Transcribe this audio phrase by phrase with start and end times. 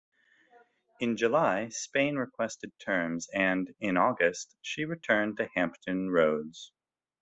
[0.99, 6.71] In July, Spain requested terms; and, in August, she returned to Hampton Roads.